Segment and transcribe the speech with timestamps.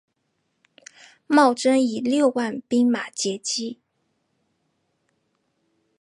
[1.27, 3.79] 茂贞以六万兵马截击。